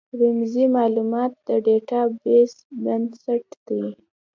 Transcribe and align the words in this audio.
رمزي 0.19 0.65
مالومات 0.75 1.31
د 1.47 1.49
ډیټا 1.65 2.01
بیس 2.21 2.53
بنسټ 2.83 3.47
دی. 3.67 3.83